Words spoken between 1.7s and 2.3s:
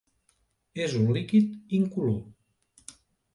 incolor.